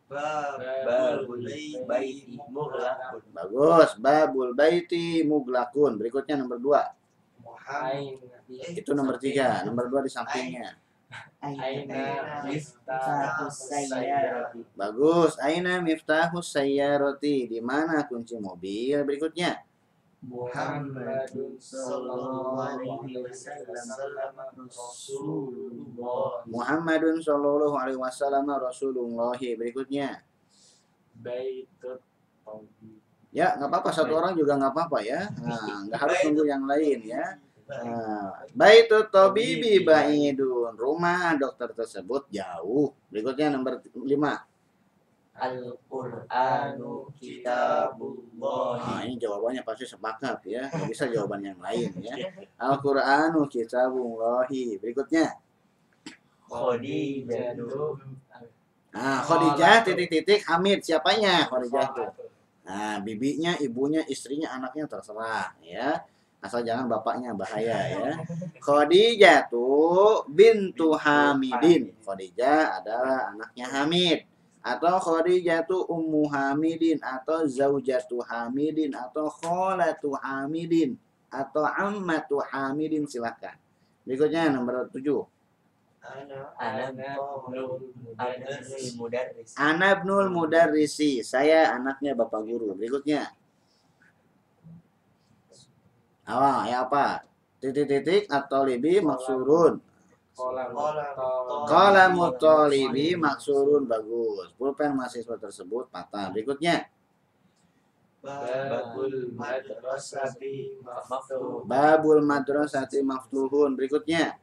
[0.08, 1.44] Babul
[1.84, 3.90] baiti mughlaqun Bagus.
[4.00, 6.00] Babul baiti muglakun.
[6.00, 6.84] Berikutnya nomor dua.
[8.48, 9.68] Itu nomor tiga.
[9.68, 10.80] Nomor dua di sampingnya.
[11.44, 15.36] Aina miftahus sayyarati Bagus.
[15.44, 17.52] Aina miftahus sayyarati.
[17.52, 19.04] Di mana kunci mobil?
[19.04, 19.67] Berikutnya.
[20.26, 23.86] Muhammadun sallallahu alaihi wasallam
[24.58, 25.78] Rasulullah
[26.48, 29.36] Muhammadun Shallallahu Alaihi Wasallam Rasulullah.
[29.36, 30.24] Berikutnya.
[31.18, 32.02] Baitut
[33.36, 33.90] Ya, nggak apa-apa.
[33.92, 35.28] Satu orang juga nggak apa-apa ya.
[35.44, 37.26] Nah, nggak harus nunggu yang lain ya.
[37.68, 40.74] Nah, Baitut Tabibi Baidun.
[40.74, 42.96] Rumah dokter tersebut jauh.
[43.12, 44.48] Berikutnya nomor lima.
[45.38, 50.66] Al-Qur'anu kitabullah Nah, ini jawabannya pasti sepakat ya.
[50.74, 52.16] Nggak bisa jawaban yang lain ya.
[52.58, 54.82] Al-Qur'anu kitabullahi.
[54.82, 55.38] Berikutnya.
[56.48, 58.02] Khadijatu
[58.98, 62.06] Nah, Khadijah titik-titik Hamid siapanya Khadijah itu.
[62.66, 66.02] Nah, bibinya, ibunya, istrinya, anaknya terserah ya.
[66.42, 68.12] Asal jangan bapaknya bahaya ya.
[68.58, 71.94] Khadijah tuh bintu Hamidin.
[72.02, 74.20] Khadijah adalah anaknya Hamid.
[74.66, 81.00] Atau Khadijah tuh ummu Hamidin atau zaujatu Hamidin atau kholatu Hamidin
[81.32, 83.56] atau ammatu Hamidin silakan.
[84.04, 85.04] Berikutnya nomor 7.
[86.08, 87.20] Ana Ana
[88.96, 91.20] mudarris Ana ibnul mudarrisi.
[91.20, 92.72] Saya anaknya bapak guru.
[92.72, 93.28] Berikutnya.
[96.28, 97.24] Awal ya apa?
[97.60, 99.80] Titik-titik atau lebih maksurun.
[101.66, 104.54] Qalamut talibi maksurun bagus.
[104.54, 106.30] Pulpen mahasiswa tersebut patah.
[106.30, 106.86] Berikutnya
[108.28, 111.64] Babul madrasati maftuh.
[111.64, 113.78] babul madrasati maftuhun.
[113.78, 114.36] Berikutnya.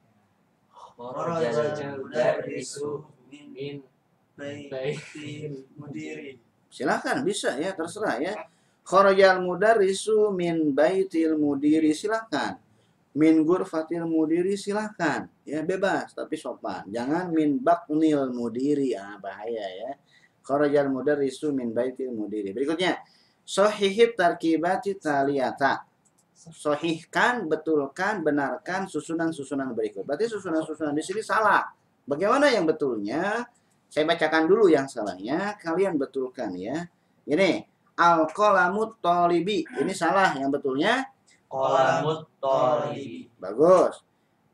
[6.73, 8.35] Silakan bisa ya, terserah ya.
[8.89, 12.64] Kharajal mudarrisu min baitil mudiri silakan.
[13.15, 15.31] Min gurfatil mudiri silakan.
[15.47, 16.87] Ya bebas tapi sopan.
[16.91, 18.99] Jangan min baknil mudiri.
[18.99, 19.91] Ah bahaya ya.
[20.43, 22.51] Kharajal mudarrisu min baitil mudiri.
[22.51, 22.99] Berikutnya
[23.47, 25.87] sahihit tarkibati taliyata.
[26.35, 30.03] Sohihkan, betulkan, benarkan susunan-susunan berikut.
[30.03, 31.63] Berarti susunan-susunan di sini salah.
[32.05, 33.47] Bagaimana yang betulnya?
[33.89, 36.85] Saya bacakan dulu yang salahnya, kalian betulkan ya.
[37.25, 37.63] Ini
[37.95, 39.63] al-qalamut talibi.
[39.63, 41.14] Ini salah yang betulnya.
[41.55, 43.31] Qalamut talibi.
[43.39, 44.03] Bagus.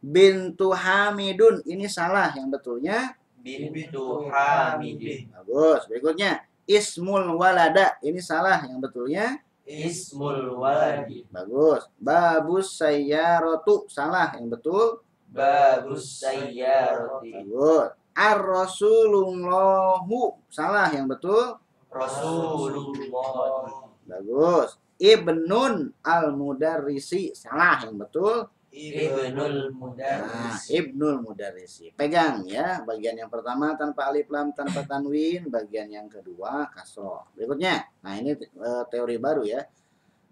[0.04, 1.64] Bintu Hamidun.
[1.64, 3.16] Ini salah yang betulnya.
[3.40, 5.32] Bintu Hamidin.
[5.32, 5.88] Bagus.
[5.88, 7.96] Berikutnya Ismul walada.
[8.04, 9.40] Ini salah yang betulnya.
[9.64, 11.24] Ismul waladi.
[11.32, 11.88] Bagus.
[11.96, 13.88] Babus sayyaratu.
[13.88, 15.00] Salah yang betul.
[15.32, 17.32] Babus sayyarati.
[17.32, 17.96] Bagus.
[18.12, 20.36] Ar-Rasulullahu.
[20.52, 21.56] Salah yang betul.
[21.88, 23.88] Rasulullah.
[24.04, 24.76] Bagus.
[25.00, 27.32] Ibnun al-mudarrisi.
[27.32, 28.44] Salah yang betul.
[28.70, 30.70] Ibnul Nah, Mudarris.
[30.70, 31.90] Ibnul Mudarrisi.
[31.90, 37.26] Pegang ya, bagian yang pertama tanpa alif lam tanpa tanwin, bagian yang kedua kasroh.
[37.34, 39.66] Berikutnya, nah ini eh, teori baru ya.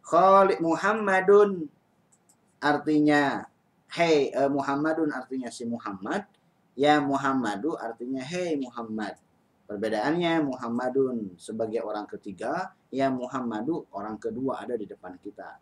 [0.06, 1.66] Khalid Muhammadun
[2.62, 3.42] artinya
[3.90, 6.22] hey eh, Muhammadun artinya si Muhammad,
[6.78, 9.18] ya Muhammadu artinya hey Muhammad.
[9.68, 15.60] Perbedaannya Muhammadun sebagai orang ketiga, ya Muhammadu orang kedua ada di depan kita.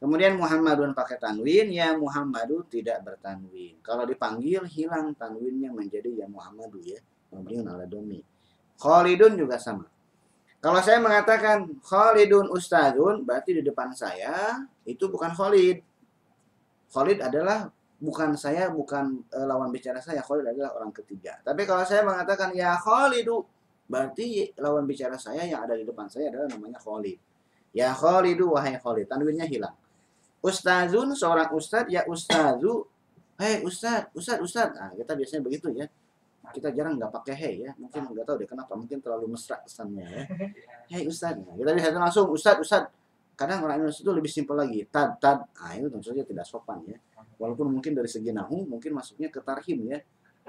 [0.00, 3.76] Kemudian Muhammadun pakai tanwin, ya Muhammadu tidak bertanwin.
[3.84, 6.96] Kalau dipanggil hilang tanwinnya menjadi ya Muhammadu ya.
[7.28, 8.24] Mabniun ala domi.
[8.80, 9.84] Khalidun juga sama.
[10.64, 15.84] Kalau saya mengatakan Khalidun Ustadun, berarti di depan saya itu bukan Khalid.
[16.88, 20.20] Khalid adalah bukan saya, bukan eh, lawan bicara saya.
[20.20, 21.40] Khalid adalah orang ketiga.
[21.40, 23.44] Tapi kalau saya mengatakan ya Khalidu,
[23.88, 27.18] berarti lawan bicara saya yang ada di depan saya adalah namanya Khalid.
[27.72, 29.76] Ya Khalidu wahai Khalid, tanwinnya hilang.
[30.44, 32.86] Ustazun seorang ustadz ya ustazu.
[33.36, 34.72] Hei ustad, ustad, ustad.
[34.72, 35.84] Nah, kita biasanya begitu ya.
[36.56, 37.72] Kita jarang nggak pakai hey ya.
[37.76, 38.72] Mungkin nggak tahu deh kenapa.
[38.72, 40.24] Mungkin terlalu mesra kesannya ya.
[40.96, 41.36] Hei ustad.
[41.44, 42.88] Nah, kita bisa langsung ustad, ustad.
[43.36, 44.88] Kadang orang Indonesia itu lebih simpel lagi.
[44.88, 45.44] Tad, tad.
[45.52, 46.96] Nah, itu tentu saja tidak sopan ya.
[47.36, 49.98] Walaupun mungkin dari segi nahu mungkin masuknya ke tarhim ya.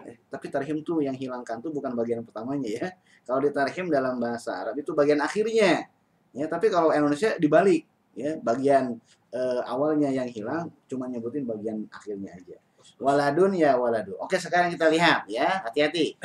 [0.06, 2.88] Eh, tapi tarhim tuh yang hilangkan tuh bukan bagian pertamanya ya.
[3.28, 5.90] Kalau di tarhim dalam bahasa Arab itu bagian akhirnya.
[6.32, 9.02] Ya, tapi kalau Indonesia dibalik ya, bagian
[9.34, 12.58] eh, awalnya yang hilang cuma nyebutin bagian akhirnya aja.
[13.02, 14.16] Waladun ya waladu.
[14.22, 16.16] Oke, sekarang kita lihat ya, hati-hati.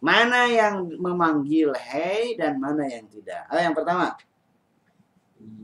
[0.00, 3.44] Mana yang memanggil hey dan mana yang tidak?
[3.48, 4.16] Ah, yang pertama,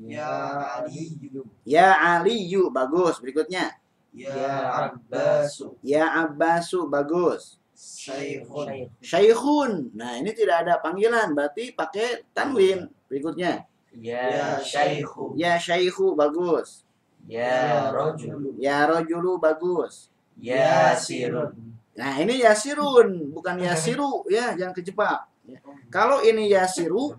[0.06, 0.32] Ya
[0.80, 1.44] Aliyu.
[1.66, 3.20] ya Aliyu bagus.
[3.20, 3.74] Berikutnya,
[4.16, 5.76] Ya Abbasu.
[5.84, 7.60] ya Abbasu bagus.
[7.76, 8.88] Syekhun.
[9.04, 9.92] Syekhun.
[9.92, 12.88] Nah, ini tidak ada panggilan, berarti pakai tanwin.
[13.12, 15.36] Berikutnya, Ya Syekhu.
[15.36, 16.88] ya Syekhu bagus.
[17.28, 18.56] Ya Rajulu.
[18.56, 20.08] Ya Rojulu bagus.
[20.40, 21.76] Ya Sirun.
[21.96, 25.24] Nah, ini Yasirun, bukan Yasiru ya, jangan kejebak.
[25.48, 25.58] Ya.
[25.88, 27.16] Kalau ini Yasiru,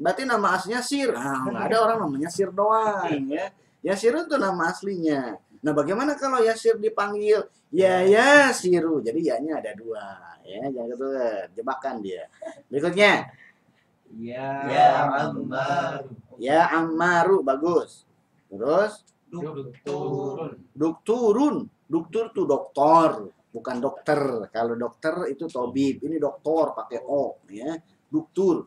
[0.00, 1.12] berarti nama aslinya Sir.
[1.12, 3.52] Nah, ada orang namanya Sir doang ya.
[3.84, 5.36] Yasirun itu nama aslinya.
[5.64, 7.40] Nah, bagaimana kalau Yasir dipanggil
[7.72, 9.00] ya Yasiru?
[9.00, 11.06] Jadi ya-nya ada dua ya, jangan gitu
[11.58, 12.24] jebakan dia.
[12.70, 13.30] Berikutnya,
[14.16, 14.90] Ya Ya
[15.26, 16.06] Ammar.
[16.38, 18.06] ya Ammaru bagus.
[18.46, 20.70] Terus Dukturun.
[20.70, 21.56] Dukturun,
[21.90, 24.46] duktur tuh dokter, bukan dokter.
[24.54, 27.74] Kalau dokter itu tobib, ini doktor pakai o, ya.
[28.06, 28.64] Duktur.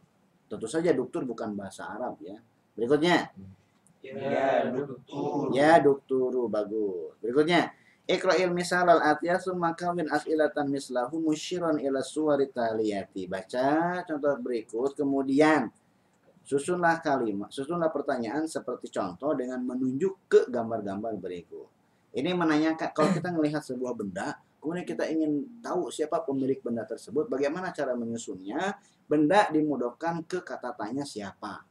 [0.52, 2.36] Tentu saja duktur bukan bahasa Arab ya.
[2.76, 3.32] Berikutnya,
[4.00, 5.52] Ya Duktur.
[5.52, 7.20] ya dukturu bagus.
[7.20, 7.76] Berikutnya,
[8.10, 13.30] Iqra'il misal al atiyah summa kawin as'ilatan mislahu musyiran ila suwari taliyati.
[13.30, 15.70] Baca contoh berikut, kemudian
[16.42, 21.70] susunlah kalimat, susunlah pertanyaan seperti contoh dengan menunjuk ke gambar-gambar berikut.
[22.10, 27.30] Ini menanyakan kalau kita melihat sebuah benda, kemudian kita ingin tahu siapa pemilik benda tersebut,
[27.30, 28.74] bagaimana cara menyusunnya,
[29.06, 31.69] benda dimudahkan ke kata tanya siapa.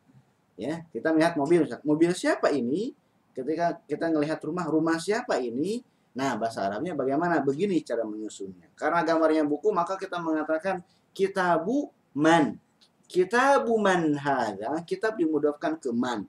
[0.59, 2.91] Ya, kita melihat mobil, mobil siapa ini?
[3.31, 5.87] Ketika kita melihat rumah, rumah siapa ini?
[6.19, 7.39] Nah, bahasa Arabnya bagaimana?
[7.39, 8.75] Begini cara menyusunnya.
[8.75, 10.83] Karena gambarnya buku, maka kita mengatakan
[11.15, 12.59] kitabu man.
[13.07, 16.27] Kitabu man hadza, kitab dimudahkan ke man.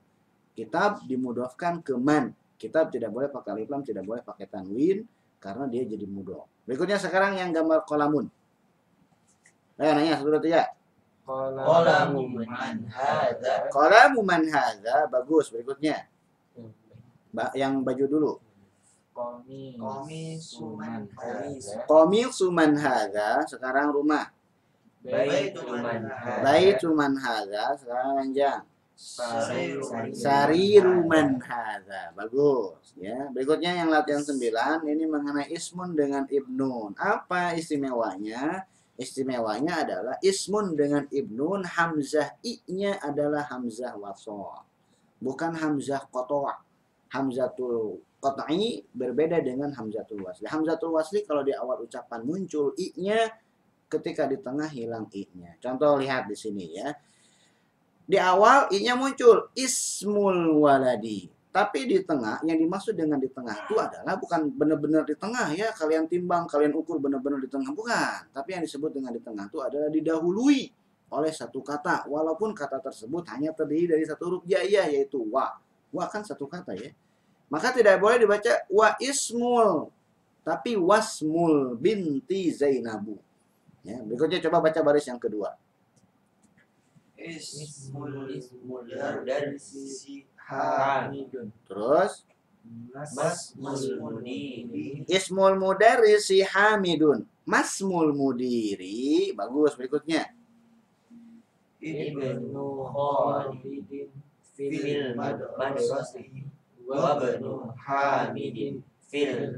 [0.54, 2.38] Kitab dimudahkan ke man.
[2.60, 5.08] Kitab tidak boleh pakai alif tidak boleh pakai tanwin
[5.40, 6.46] karena dia jadi mudhof.
[6.68, 8.28] Berikutnya sekarang yang gambar kolamun.
[9.80, 10.68] Nanya satu dua tiga.
[11.30, 13.56] Qalamu man hadza
[14.26, 14.44] man
[15.06, 15.54] bagus.
[15.54, 16.10] Berikutnya
[17.30, 18.34] Ba- yang baju dulu.
[19.14, 19.78] Komi.
[19.78, 21.86] Qamisu man hadza
[22.74, 24.34] hadza sekarang rumah.
[25.06, 28.62] Baitul man hadza Baitu man hadza sekarang ranjang.
[29.00, 32.10] Sariru Sariru man hadza.
[32.18, 33.30] Bagus ya.
[33.30, 36.98] Berikutnya yang latihan 9 ini mengenai ismun dengan ibnun.
[36.98, 38.66] Apa istimewanya?
[39.00, 44.68] Istimewanya adalah ismun dengan ibnun hamzah i-nya adalah hamzah wasol.
[45.24, 46.68] Bukan hamzah qata'.
[47.10, 50.52] Hamzatul qat'i berbeda dengan hamzatul wasli.
[50.52, 53.32] Hamzatul wasli kalau di awal ucapan muncul i-nya
[53.88, 55.56] ketika di tengah hilang i-nya.
[55.64, 56.91] Contoh lihat di sini ya.
[58.04, 61.39] Di awal i-nya muncul ismul waladi.
[61.60, 65.76] Tapi di tengah yang dimaksud dengan di tengah itu adalah bukan benar-benar di tengah ya
[65.76, 68.32] kalian timbang kalian ukur benar-benar di tengah bukan.
[68.32, 70.72] Tapi yang disebut dengan di tengah itu adalah didahului
[71.12, 75.60] oleh satu kata walaupun kata tersebut hanya terdiri dari satu huruf jaiyah yaitu wa.
[75.91, 76.95] Wa kan satu kata ya.
[77.51, 79.91] Maka tidak boleh dibaca wa ismul
[80.47, 83.20] tapi wasmul binti Zainabu.
[83.84, 85.60] Ya, berikutnya coba baca baris yang kedua.
[87.20, 88.88] Ismul ismul
[89.28, 91.51] darsi Hamidun.
[91.67, 92.24] Terus
[93.15, 97.26] Masmul mudiri Ismul mudarrisi Hamidun.
[97.43, 99.34] Masmul mudiri.
[99.34, 100.30] Bagus berikutnya.
[101.80, 104.11] Ibnu Khalidin
[104.53, 106.43] Fil madrasati
[106.84, 109.57] Wabnu Hamidin Fil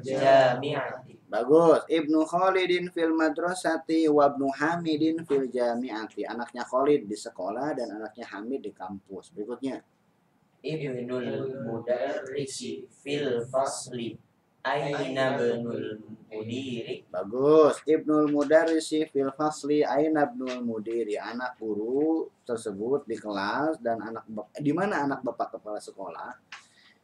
[1.31, 1.87] Bagus.
[1.87, 6.27] Ibnu Khalidin fil madrasati wa ibnu Hamidin fil jami'ati.
[6.27, 9.31] Anaknya Khalid di sekolah dan anaknya Hamid di kampus.
[9.31, 9.79] Berikutnya.
[10.61, 14.13] Ibnul Mudarrisi Fil fasli
[14.61, 15.97] Aina benul
[16.29, 17.81] mudiri Bagus.
[17.81, 21.17] Ibnul Mudarrisi fil fasli aina ibnul mudiri.
[21.17, 24.27] Anak guru tersebut di kelas dan anak
[24.61, 26.50] di mana anak bapak kepala sekolah?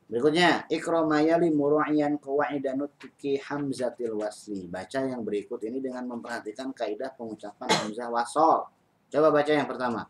[0.08, 4.64] Berikutnya, ikromayali muru'iyan qawaidanut tuki hamzatil wasli.
[4.72, 8.72] Baca yang berikut ini dengan memperhatikan kaidah pengucapan hamzah wasol.
[9.12, 10.08] Coba baca yang pertama.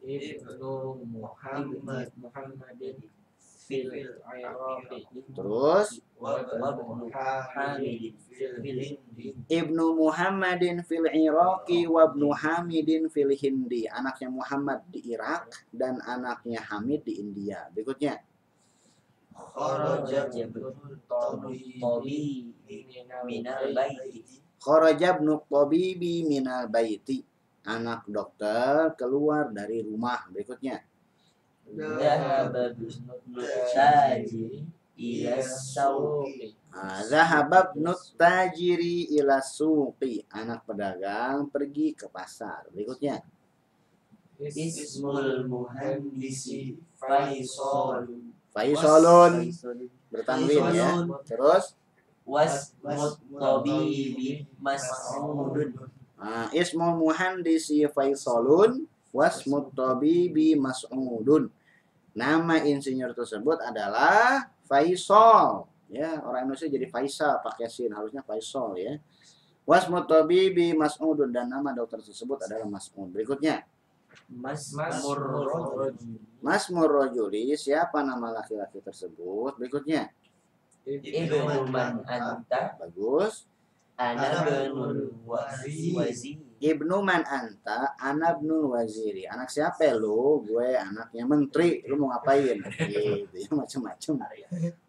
[0.00, 2.96] Ibnu Muhammad Muhammadin
[3.68, 3.92] fil.
[5.36, 5.88] Terus,
[9.44, 13.84] Ibnu Muhammadin fil Iraqi wa ibnu Hamidin fil Hindi.
[13.92, 17.68] Anaknya Muhammad di Irak dan anaknya Hamid di India.
[17.68, 18.24] Berikutnya,
[19.34, 20.26] Kharaja
[21.08, 22.54] Tabibi
[23.26, 27.24] Minal baiti Kharaja ibnu Tabibi minal baiti.
[27.64, 30.28] Anak dokter keluar dari rumah.
[30.28, 30.80] Berikutnya,
[31.64, 32.72] Dhahaba
[33.72, 34.64] Tajiri
[34.96, 40.22] Ila Sawqi Ah, Zahaba ibnu tajiri ila suqi.
[40.30, 42.70] Anak pedagang pergi ke pasar.
[42.70, 43.18] Berikutnya,
[44.38, 49.50] Ismul Muhandisi Faisalun Faisalun
[50.10, 51.06] bertanwin ya.
[51.26, 51.78] Terus,
[52.26, 55.74] Was Mutabibi Mas'udun
[56.20, 61.50] ah, ismul muhandisi Faisalun wasmut tabibi Mas'udun.
[62.14, 65.66] Nama insinyur tersebut adalah Faisal.
[65.90, 68.98] Ya, orang Indonesia jadi Faisal pakai sin harusnya Faisal ya.
[69.66, 73.10] Wasmut tabibi Mas'udun dan nama dokter tersebut adalah Mas'ud.
[73.10, 73.66] Berikutnya,
[74.30, 75.18] Masmur
[76.40, 79.58] Masmur Rojuli, siapa nama laki-laki tersebut?
[79.60, 80.08] Berikutnya,
[80.86, 83.50] Ibnu Man Anta bagus.
[84.00, 89.24] Ana benul Wazi Wazi Ibnu man anta, anak ibnul waziri.
[89.24, 90.44] Anak siapa ya lu?
[90.44, 91.80] Gue anaknya menteri.
[91.88, 92.60] Lu mau ngapain?
[92.92, 94.12] Gitu ya macam-macam.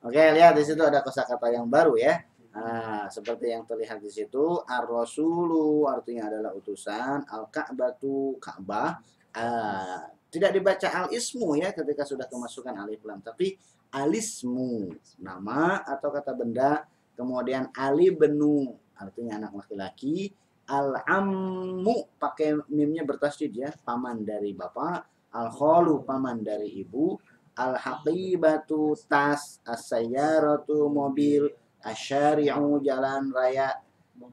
[0.04, 2.28] Oke, lihat di situ ada kosakata yang baru ya.
[2.52, 9.00] Nah, seperti yang terlihat di situ, ar-rasulu artinya adalah utusan, al-ka'batu Ka'bah.
[9.32, 13.56] Ah, tidak dibaca al-ismu ya ketika sudah kemasukan alif lam, tapi
[13.96, 14.92] alismu
[15.24, 16.84] nama atau kata benda,
[17.16, 20.32] kemudian ali benu artinya anak laki-laki,
[20.68, 27.16] al-ammu pakai mimnya bertasydid ya, paman dari bapak, al-kholu paman dari ibu,
[27.56, 33.78] al-haqibatu tas, as-sayyaratu mobil, asyari'u jalan raya,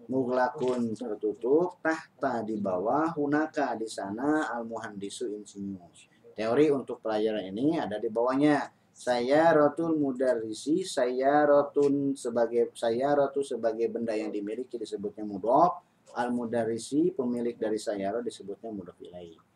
[0.09, 5.92] muglakun tertutup, tahta di bawah, hunaka di sana, al-muhandisu insinyur.
[6.36, 8.70] Teori untuk pelajaran ini ada di bawahnya.
[8.99, 15.86] Saya rotul mudarrisi, saya rotun sebagai saya rotu sebagai benda yang dimiliki disebutnya mudhof,
[16.18, 19.47] al mudarrisi pemilik dari sayaro disebutnya mudhof ilaih.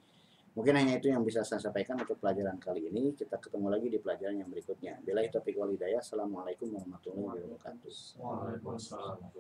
[0.53, 3.17] Mungkin hanya itu yang bisa saya sampaikan untuk pelajaran kali ini.
[3.17, 5.01] Kita ketemu lagi di pelajaran yang berikutnya.
[5.01, 5.97] Bila topik walidaya.
[5.97, 8.21] Assalamualaikum warahmatullahi wabarakatuh.
[8.21, 9.33] Waalaikumsalam.